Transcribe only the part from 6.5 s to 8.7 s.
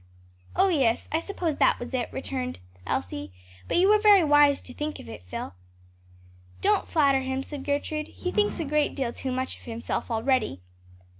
"Don't flatter him," said Gertrude; "he thinks a